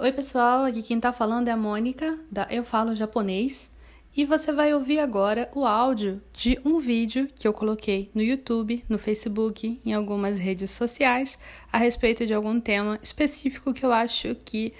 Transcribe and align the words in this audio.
Oi, 0.00 0.12
pessoal, 0.12 0.64
aqui 0.64 0.80
quem 0.80 1.00
tá 1.00 1.12
falando 1.12 1.48
é 1.48 1.50
a 1.50 1.56
Mônica, 1.56 2.16
da 2.30 2.46
Eu 2.48 2.62
Falo 2.62 2.94
Japonês, 2.94 3.68
e 4.16 4.24
você 4.24 4.52
vai 4.52 4.72
ouvir 4.72 5.00
agora 5.00 5.50
o 5.52 5.66
áudio 5.66 6.22
de 6.32 6.56
um 6.64 6.78
vídeo 6.78 7.28
que 7.34 7.48
eu 7.48 7.52
coloquei 7.52 8.08
no 8.14 8.22
YouTube, 8.22 8.84
no 8.88 8.96
Facebook, 8.96 9.80
em 9.84 9.92
algumas 9.92 10.38
redes 10.38 10.70
sociais, 10.70 11.36
a 11.72 11.78
respeito 11.78 12.24
de 12.24 12.32
algum 12.32 12.60
tema 12.60 12.96
específico 13.02 13.74
que 13.74 13.84
eu 13.84 13.92
acho 13.92 14.36
que 14.44 14.72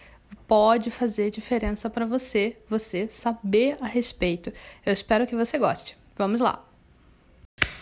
pode 0.46 0.88
fazer 0.88 1.32
diferença 1.32 1.90
para 1.90 2.06
você, 2.06 2.56
você 2.68 3.08
saber 3.08 3.76
a 3.80 3.88
respeito. 3.88 4.52
Eu 4.86 4.92
espero 4.92 5.26
que 5.26 5.34
você 5.34 5.58
goste. 5.58 5.96
Vamos 6.16 6.40
lá! 6.40 6.64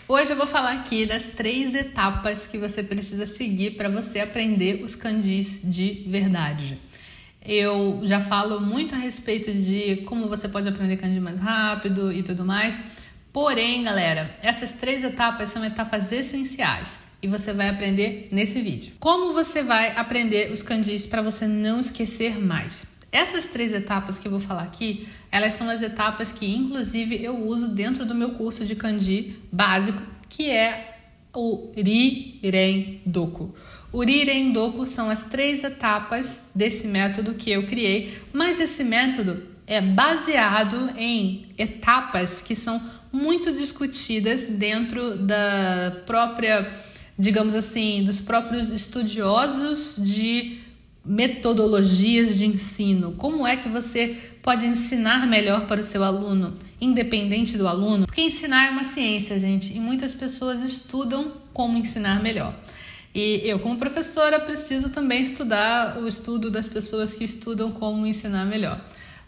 Hoje 0.07 0.31
eu 0.31 0.37
vou 0.37 0.47
falar 0.47 0.71
aqui 0.71 1.05
das 1.05 1.27
três 1.27 1.75
etapas 1.75 2.47
que 2.47 2.57
você 2.57 2.81
precisa 2.81 3.27
seguir 3.27 3.77
para 3.77 3.89
você 3.89 4.21
aprender 4.21 4.83
os 4.83 4.95
kanjis 4.95 5.61
de 5.63 6.03
verdade. 6.07 6.81
Eu 7.47 8.01
já 8.03 8.19
falo 8.19 8.59
muito 8.59 8.93
a 8.93 8.97
respeito 8.97 9.53
de 9.53 10.03
como 10.05 10.27
você 10.27 10.49
pode 10.49 10.67
aprender 10.67 10.97
kanji 10.97 11.21
mais 11.21 11.39
rápido 11.39 12.11
e 12.11 12.21
tudo 12.21 12.43
mais. 12.43 12.77
Porém, 13.31 13.83
galera, 13.83 14.35
essas 14.43 14.73
três 14.73 15.01
etapas 15.01 15.49
são 15.49 15.63
etapas 15.63 16.11
essenciais 16.11 17.03
e 17.23 17.27
você 17.27 17.53
vai 17.53 17.69
aprender 17.69 18.27
nesse 18.33 18.61
vídeo. 18.61 18.93
Como 18.99 19.31
você 19.31 19.63
vai 19.63 19.95
aprender 19.95 20.51
os 20.51 20.61
kanjis 20.61 21.05
para 21.05 21.21
você 21.21 21.47
não 21.47 21.79
esquecer 21.79 22.37
mais? 22.37 22.85
Essas 23.11 23.45
três 23.45 23.73
etapas 23.73 24.19
que 24.19 24.27
eu 24.27 24.31
vou 24.31 24.41
falar 24.41 24.63
aqui, 24.63 25.07
elas 25.31 25.53
são 25.53 25.69
as 25.69 25.81
etapas 25.81 26.33
que, 26.33 26.53
inclusive, 26.53 27.23
eu 27.23 27.37
uso 27.47 27.69
dentro 27.69 28.05
do 28.05 28.13
meu 28.13 28.31
curso 28.31 28.65
de 28.65 28.75
kanji 28.75 29.37
básico, 29.49 30.01
que 30.27 30.49
é 30.49 30.97
o 31.33 31.71
Riren 31.75 32.99
Doku. 33.05 33.55
O 33.91 34.03
Riren 34.03 34.51
Doku 34.51 34.85
são 34.85 35.09
as 35.09 35.23
três 35.23 35.63
etapas 35.63 36.49
desse 36.53 36.87
método 36.87 37.35
que 37.35 37.51
eu 37.51 37.65
criei, 37.65 38.13
mas 38.33 38.59
esse 38.59 38.83
método 38.83 39.43
é 39.65 39.81
baseado 39.81 40.91
em 40.97 41.45
etapas 41.57 42.41
que 42.41 42.55
são 42.55 42.81
muito 43.11 43.53
discutidas 43.53 44.47
dentro 44.47 45.17
da 45.17 46.01
própria, 46.05 46.71
digamos 47.17 47.55
assim, 47.55 48.03
dos 48.03 48.19
próprios 48.19 48.69
estudiosos 48.71 49.95
de 49.97 50.59
metodologias 51.05 52.37
de 52.37 52.45
ensino. 52.45 53.13
Como 53.13 53.47
é 53.47 53.55
que 53.55 53.69
você 53.69 54.17
pode 54.41 54.65
ensinar 54.65 55.25
melhor 55.25 55.65
para 55.65 55.79
o 55.79 55.83
seu 55.83 56.03
aluno, 56.03 56.57
independente 56.79 57.57
do 57.57 57.67
aluno? 57.67 58.05
Porque 58.05 58.21
ensinar 58.21 58.67
é 58.67 58.69
uma 58.71 58.83
ciência, 58.83 59.39
gente, 59.39 59.73
e 59.73 59.79
muitas 59.79 60.13
pessoas 60.13 60.61
estudam 60.61 61.31
como 61.53 61.77
ensinar 61.77 62.21
melhor. 62.21 62.53
E 63.19 63.41
eu, 63.49 63.57
como 63.57 63.79
professora, 63.79 64.39
preciso 64.39 64.91
também 64.91 65.23
estudar 65.23 65.97
o 65.97 66.07
estudo 66.07 66.51
das 66.51 66.67
pessoas 66.67 67.15
que 67.15 67.23
estudam 67.23 67.71
como 67.71 68.05
ensinar 68.05 68.45
melhor. 68.45 68.79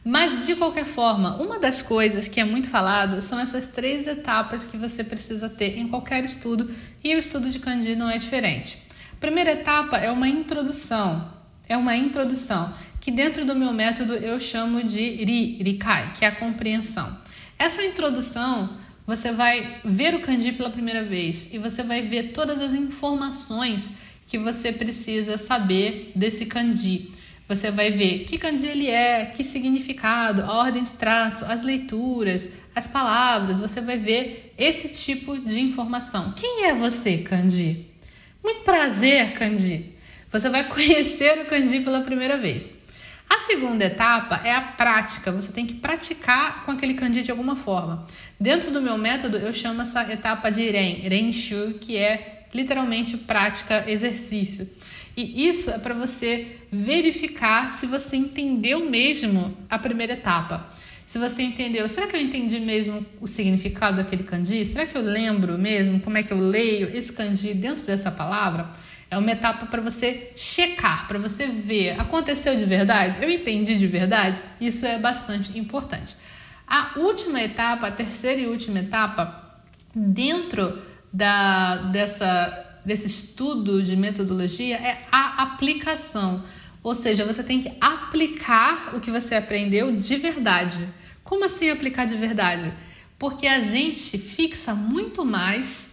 Mas 0.06 0.46
de 0.46 0.56
qualquer 0.56 0.86
forma, 0.86 1.38
uma 1.38 1.58
das 1.58 1.82
coisas 1.82 2.28
que 2.28 2.40
é 2.40 2.44
muito 2.44 2.70
falado 2.70 3.20
são 3.20 3.40
essas 3.40 3.66
três 3.66 4.06
etapas 4.06 4.68
que 4.68 4.78
você 4.78 5.04
precisa 5.04 5.50
ter 5.50 5.80
em 5.80 5.88
qualquer 5.88 6.24
estudo, 6.24 6.70
e 7.04 7.16
o 7.16 7.18
estudo 7.18 7.50
de 7.50 7.58
Candi 7.58 7.96
não 7.96 8.08
é 8.08 8.20
diferente. 8.20 8.78
A 9.14 9.20
primeira 9.20 9.54
etapa 9.54 9.98
é 9.98 10.12
uma 10.12 10.30
introdução, 10.30 11.28
é 11.68 11.76
uma 11.76 11.96
introdução, 11.96 12.72
que 13.02 13.10
dentro 13.10 13.44
do 13.44 13.56
meu 13.56 13.74
método 13.74 14.14
eu 14.14 14.40
chamo 14.40 14.84
de 14.84 15.02
ri, 15.02 15.64
rikai, 15.64 16.14
que 16.14 16.24
é 16.24 16.28
a 16.28 16.36
compreensão. 16.36 17.18
Essa 17.58 17.84
introdução, 17.84 18.70
você 19.10 19.32
vai 19.32 19.80
ver 19.84 20.14
o 20.14 20.22
kanji 20.22 20.52
pela 20.52 20.70
primeira 20.70 21.04
vez 21.04 21.52
e 21.52 21.58
você 21.58 21.82
vai 21.82 22.00
ver 22.04 22.32
todas 22.32 22.62
as 22.62 22.74
informações 22.74 23.90
que 24.28 24.38
você 24.38 24.72
precisa 24.72 25.36
saber 25.36 26.12
desse 26.16 26.46
kanji. 26.46 27.12
Você 27.48 27.72
vai 27.72 27.90
ver 27.90 28.26
que 28.26 28.38
kanji 28.38 28.68
ele 28.68 28.88
é, 28.88 29.26
que 29.26 29.44
significado, 29.44 30.44
a 30.44 30.54
ordem 30.54 30.84
de 30.84 30.92
traço, 30.92 31.44
as 31.46 31.64
leituras, 31.64 32.50
as 32.76 32.86
palavras. 32.86 33.60
Você 33.60 33.82
vai 33.82 33.98
ver 33.98 34.54
esse 34.56 34.90
tipo 34.90 35.40
de 35.40 35.60
informação. 35.60 36.32
Quem 36.34 36.66
é 36.66 36.76
você, 36.76 37.18
kanji? 37.18 37.88
Muito 38.44 38.62
prazer, 38.62 39.34
kanji. 39.34 39.96
Você 40.32 40.50
vai 40.50 40.66
conhecer 40.70 41.40
o 41.40 41.46
kanji 41.48 41.80
pela 41.80 42.02
primeira 42.02 42.38
vez. 42.38 42.79
A 43.30 43.38
segunda 43.38 43.86
etapa 43.86 44.42
é 44.44 44.54
a 44.54 44.62
prática. 44.62 45.32
Você 45.32 45.52
tem 45.52 45.66
que 45.66 45.76
praticar 45.76 46.66
com 46.66 46.72
aquele 46.72 46.96
kanji 46.96 47.22
de 47.22 47.32
alguma 47.32 47.56
forma. 47.56 48.06
Dentro 48.40 48.72
do 48.72 48.82
meu 48.82 48.98
método, 48.98 49.38
eu 49.38 49.54
chamo 49.54 49.82
essa 49.82 50.02
etapa 50.12 50.50
de 50.50 50.68
ren, 50.70 50.96
renshu, 51.08 51.76
que 51.80 51.96
é 51.96 52.46
literalmente 52.54 53.16
prática, 53.18 53.84
exercício. 53.88 54.68
E 55.16 55.48
isso 55.48 55.70
é 55.70 55.78
para 55.78 55.94
você 55.94 56.58
verificar 56.72 57.70
se 57.70 57.86
você 57.86 58.16
entendeu 58.16 58.90
mesmo 58.90 59.56
a 59.70 59.78
primeira 59.78 60.14
etapa. 60.14 60.68
Se 61.06 61.18
você 61.18 61.42
entendeu, 61.42 61.90
será 61.90 62.08
que 62.08 62.16
eu 62.16 62.22
entendi 62.22 62.60
mesmo 62.60 63.06
o 63.20 63.28
significado 63.28 63.98
daquele 63.98 64.24
kanji? 64.24 64.64
Será 64.64 64.86
que 64.86 64.96
eu 64.96 65.02
lembro 65.02 65.58
mesmo 65.58 66.00
como 66.00 66.18
é 66.18 66.24
que 66.24 66.32
eu 66.32 66.38
leio 66.38 66.96
esse 66.96 67.12
kanji 67.12 67.54
dentro 67.54 67.84
dessa 67.84 68.12
palavra? 68.12 68.72
É 69.12 69.18
uma 69.18 69.32
etapa 69.32 69.66
para 69.66 69.82
você 69.82 70.32
checar, 70.36 71.08
para 71.08 71.18
você 71.18 71.48
ver. 71.48 72.00
Aconteceu 72.00 72.56
de 72.56 72.66
verdade? 72.66 73.18
Eu 73.22 73.30
entendi 73.30 73.78
de 73.78 73.88
verdade? 73.88 74.40
Isso 74.62 74.86
é 74.86 75.00
bastante 75.00 75.58
importante. 75.58 76.16
A 76.68 77.00
última 77.00 77.42
etapa, 77.42 77.88
a 77.88 77.92
terceira 77.92 78.40
e 78.40 78.46
última 78.46 78.80
etapa, 78.80 79.60
dentro 79.96 80.80
da, 81.12 81.78
dessa, 81.78 82.80
desse 82.86 83.08
estudo 83.08 83.82
de 83.82 83.96
metodologia, 83.96 84.76
é 84.76 85.08
a 85.12 85.42
aplicação. 85.42 86.44
Ou 86.84 86.94
seja, 86.94 87.26
você 87.26 87.44
tem 87.44 87.62
que 87.62 87.72
aplicar 87.82 88.96
o 88.96 89.00
que 89.00 89.10
você 89.10 89.34
aprendeu 89.34 89.96
de 89.96 90.16
verdade. 90.18 90.88
Como 91.24 91.44
assim 91.46 91.72
aplicar 91.72 92.06
de 92.06 92.16
verdade? 92.16 92.72
Porque 93.18 93.48
a 93.48 93.60
gente 93.60 94.20
fixa 94.20 94.76
muito 94.76 95.26
mais 95.26 95.89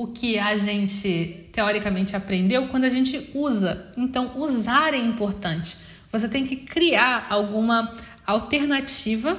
o 0.00 0.06
que 0.06 0.38
a 0.38 0.56
gente 0.56 1.46
teoricamente 1.52 2.16
aprendeu 2.16 2.68
quando 2.68 2.84
a 2.84 2.88
gente 2.88 3.30
usa. 3.34 3.90
Então, 3.98 4.40
usar 4.40 4.94
é 4.94 4.96
importante. 4.96 5.76
Você 6.10 6.26
tem 6.26 6.46
que 6.46 6.56
criar 6.56 7.26
alguma 7.28 7.94
alternativa 8.26 9.36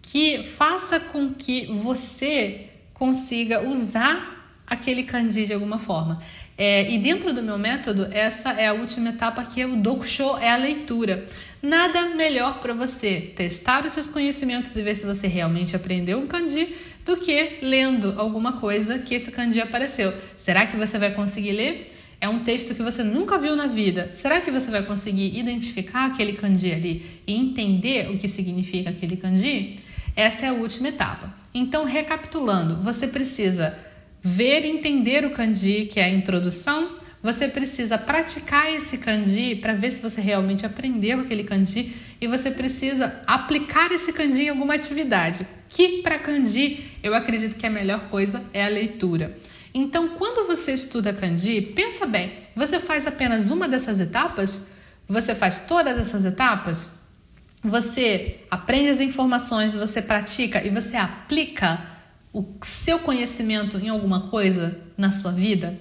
que 0.00 0.44
faça 0.44 1.00
com 1.00 1.34
que 1.34 1.66
você 1.66 2.68
consiga 2.92 3.68
usar 3.68 4.62
aquele 4.64 5.02
kanji 5.02 5.46
de 5.46 5.52
alguma 5.52 5.80
forma. 5.80 6.22
É, 6.56 6.88
e 6.90 6.98
dentro 6.98 7.32
do 7.32 7.42
meu 7.42 7.58
método, 7.58 8.08
essa 8.12 8.52
é 8.52 8.68
a 8.68 8.72
última 8.72 9.10
etapa 9.10 9.44
que 9.44 9.60
é 9.60 9.66
o 9.66 9.76
dokusho, 9.76 10.36
é 10.38 10.50
a 10.50 10.56
leitura. 10.56 11.26
Nada 11.60 12.10
melhor 12.10 12.60
para 12.60 12.74
você 12.74 13.32
testar 13.34 13.84
os 13.84 13.92
seus 13.92 14.06
conhecimentos 14.06 14.76
e 14.76 14.82
ver 14.82 14.94
se 14.94 15.06
você 15.06 15.26
realmente 15.26 15.74
aprendeu 15.74 16.18
um 16.18 16.26
kanji 16.26 16.74
do 17.04 17.16
que 17.16 17.58
lendo 17.62 18.14
alguma 18.16 18.60
coisa 18.60 18.98
que 18.98 19.14
esse 19.14 19.30
kanji 19.30 19.60
apareceu. 19.60 20.12
Será 20.36 20.66
que 20.66 20.76
você 20.76 20.98
vai 20.98 21.12
conseguir 21.12 21.52
ler? 21.52 21.90
É 22.20 22.28
um 22.28 22.40
texto 22.40 22.74
que 22.74 22.82
você 22.82 23.02
nunca 23.02 23.36
viu 23.38 23.56
na 23.56 23.66
vida. 23.66 24.08
Será 24.12 24.40
que 24.40 24.50
você 24.50 24.70
vai 24.70 24.82
conseguir 24.82 25.36
identificar 25.38 26.06
aquele 26.06 26.34
kanji 26.34 26.72
ali 26.72 27.20
e 27.26 27.34
entender 27.34 28.10
o 28.10 28.16
que 28.16 28.28
significa 28.28 28.90
aquele 28.90 29.16
kanji? 29.16 29.76
Essa 30.14 30.46
é 30.46 30.48
a 30.50 30.52
última 30.52 30.88
etapa. 30.88 31.34
Então, 31.52 31.84
recapitulando, 31.84 32.82
você 32.82 33.06
precisa 33.06 33.76
ver 34.26 34.64
e 34.64 34.70
entender 34.70 35.26
o 35.26 35.32
kanji, 35.32 35.84
que 35.84 36.00
é 36.00 36.04
a 36.04 36.12
introdução. 36.12 36.96
Você 37.22 37.46
precisa 37.46 37.98
praticar 37.98 38.72
esse 38.72 38.96
kanji 38.96 39.56
para 39.56 39.74
ver 39.74 39.90
se 39.90 40.00
você 40.00 40.18
realmente 40.18 40.64
aprendeu 40.64 41.20
aquele 41.20 41.44
kanji 41.44 41.94
e 42.18 42.26
você 42.26 42.50
precisa 42.50 43.20
aplicar 43.26 43.92
esse 43.92 44.14
kanji 44.14 44.44
em 44.44 44.48
alguma 44.48 44.74
atividade. 44.74 45.46
Que 45.68 46.00
para 46.00 46.18
kanji, 46.18 46.90
eu 47.02 47.14
acredito 47.14 47.58
que 47.58 47.66
a 47.66 47.70
melhor 47.70 48.08
coisa 48.08 48.42
é 48.54 48.64
a 48.64 48.68
leitura. 48.68 49.36
Então, 49.74 50.10
quando 50.10 50.46
você 50.46 50.72
estuda 50.72 51.12
kanji, 51.12 51.60
pensa 51.60 52.06
bem, 52.06 52.32
você 52.56 52.80
faz 52.80 53.06
apenas 53.06 53.50
uma 53.50 53.68
dessas 53.68 54.00
etapas? 54.00 54.68
Você 55.06 55.34
faz 55.34 55.60
todas 55.60 55.98
essas 55.98 56.24
etapas? 56.24 56.88
Você 57.62 58.38
aprende 58.50 58.88
as 58.88 59.00
informações, 59.00 59.74
você 59.74 60.00
pratica 60.00 60.64
e 60.64 60.70
você 60.70 60.96
aplica 60.96 61.93
o 62.34 62.44
seu 62.62 62.98
conhecimento 62.98 63.78
em 63.78 63.88
alguma 63.88 64.22
coisa 64.22 64.78
na 64.98 65.12
sua 65.12 65.30
vida? 65.30 65.78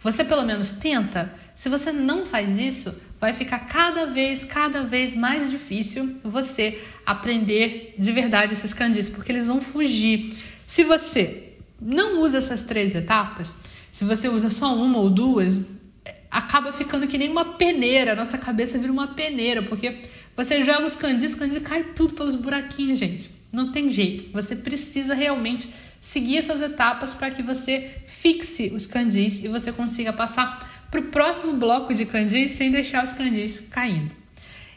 Você 0.00 0.24
pelo 0.24 0.42
menos 0.42 0.72
tenta? 0.72 1.32
Se 1.54 1.68
você 1.68 1.92
não 1.92 2.26
faz 2.26 2.58
isso, 2.58 2.92
vai 3.20 3.32
ficar 3.32 3.60
cada 3.60 4.06
vez, 4.06 4.42
cada 4.42 4.82
vez 4.82 5.14
mais 5.14 5.48
difícil 5.48 6.16
você 6.24 6.82
aprender 7.06 7.94
de 7.96 8.10
verdade 8.10 8.54
esses 8.54 8.74
candis, 8.74 9.08
porque 9.08 9.30
eles 9.30 9.46
vão 9.46 9.60
fugir. 9.60 10.36
Se 10.66 10.82
você 10.82 11.54
não 11.80 12.20
usa 12.20 12.38
essas 12.38 12.64
três 12.64 12.96
etapas, 12.96 13.54
se 13.92 14.04
você 14.04 14.28
usa 14.28 14.50
só 14.50 14.74
uma 14.74 14.98
ou 14.98 15.08
duas, 15.08 15.60
acaba 16.28 16.72
ficando 16.72 17.06
que 17.06 17.16
nem 17.16 17.30
uma 17.30 17.54
peneira, 17.54 18.16
nossa 18.16 18.36
cabeça 18.36 18.76
vira 18.76 18.90
uma 18.90 19.08
peneira, 19.08 19.62
porque 19.62 19.98
você 20.36 20.64
joga 20.64 20.84
os 20.84 20.96
candis, 20.96 21.34
os 21.34 21.38
candis 21.38 21.58
cai 21.62 21.84
tudo 21.94 22.14
pelos 22.14 22.34
buraquinhos, 22.34 22.98
gente. 22.98 23.41
Não 23.52 23.70
tem 23.70 23.90
jeito. 23.90 24.32
Você 24.32 24.56
precisa 24.56 25.14
realmente 25.14 25.68
seguir 26.00 26.38
essas 26.38 26.60
etapas 26.62 27.14
para 27.14 27.30
que 27.30 27.42
você 27.42 27.98
fixe 28.06 28.72
os 28.74 28.86
candis 28.86 29.44
e 29.44 29.48
você 29.48 29.70
consiga 29.70 30.12
passar 30.12 30.86
para 30.90 31.00
o 31.00 31.04
próximo 31.04 31.52
bloco 31.54 31.94
de 31.94 32.04
candis 32.04 32.52
sem 32.52 32.70
deixar 32.70 33.04
os 33.04 33.12
candis 33.12 33.62
caindo. 33.70 34.10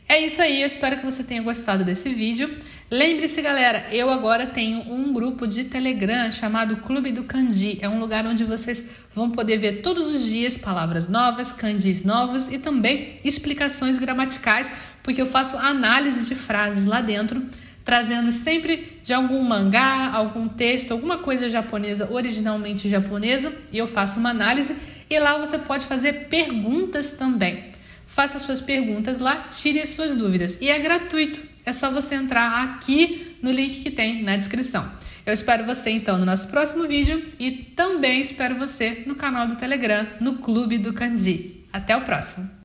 É 0.08 0.20
isso 0.20 0.40
aí, 0.40 0.62
eu 0.62 0.68
espero 0.68 0.98
que 0.98 1.06
você 1.06 1.24
tenha 1.24 1.42
gostado 1.42 1.84
desse 1.84 2.14
vídeo. 2.14 2.50
Lembre-se, 2.92 3.42
galera, 3.42 3.88
eu 3.92 4.12
agora 4.12 4.46
tenho 4.46 4.82
um 4.94 5.12
grupo 5.12 5.48
de 5.48 5.64
Telegram 5.64 6.32
chamado 6.32 6.78
Clube 6.78 7.12
do 7.12 7.24
Candi. 7.24 7.80
É 7.82 7.90
um 7.90 8.00
lugar 8.00 8.28
onde 8.28 8.44
vocês 8.44 8.86
vão 9.16 9.32
poder 9.32 9.58
ver 9.58 9.82
todos 9.82 10.06
os 10.06 10.24
dias 10.24 10.56
palavras 10.56 11.08
novas, 11.08 11.52
candis 11.52 12.04
novos 12.04 12.48
e 12.50 12.60
também 12.60 13.20
explicações 13.24 13.98
gramaticais, 13.98 14.72
porque 15.02 15.20
eu 15.20 15.26
faço 15.26 15.58
análise 15.58 16.28
de 16.30 16.36
frases 16.36 16.86
lá 16.86 17.02
dentro, 17.02 17.44
trazendo 17.86 18.32
sempre 18.32 19.00
de 19.04 19.14
algum 19.14 19.42
mangá, 19.44 20.10
algum 20.12 20.48
texto, 20.48 20.92
alguma 20.92 21.20
coisa 21.20 21.48
japonesa, 21.48 22.12
originalmente 22.12 22.90
japonesa, 22.90 23.54
e 23.72 23.78
eu 23.78 23.86
faço 23.86 24.20
uma 24.20 24.32
análise 24.32 24.76
e 25.08 25.20
lá 25.20 25.38
você 25.38 25.60
pode 25.60 25.86
fazer 25.86 26.28
perguntas 26.28 27.12
também. 27.12 27.66
Faça 28.08 28.40
suas 28.40 28.60
perguntas 28.60 29.20
lá, 29.20 29.48
tire 29.50 29.80
as 29.80 29.90
suas 29.90 30.16
dúvidas 30.16 30.58
e 30.60 30.70
é 30.70 30.80
gratuito. 30.80 31.40
É 31.64 31.72
só 31.72 31.92
você 31.92 32.16
entrar 32.16 32.64
aqui 32.64 33.38
no 33.42 33.52
link 33.52 33.82
que 33.82 33.92
tem 33.92 34.24
na 34.24 34.36
descrição. 34.36 34.90
Eu 35.26 35.34
espero 35.34 35.66
você 35.66 35.90
então 35.90 36.18
no 36.18 36.26
nosso 36.26 36.48
próximo 36.50 36.88
vídeo 36.88 37.24
e 37.40 37.52
também 37.76 38.22
espero 38.22 38.56
você 38.56 39.04
no 39.06 39.16
canal 39.16 39.48
do 39.48 39.56
Telegram, 39.56 40.08
no 40.20 40.38
Clube 40.38 40.78
do 40.78 40.94
Kanji. 40.94 41.66
Até 41.74 41.96
o 41.96 42.02
próximo! 42.02 42.65